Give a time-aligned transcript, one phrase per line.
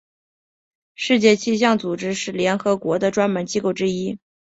[0.95, 4.17] 世界气象组织是联合国的专门机构之一。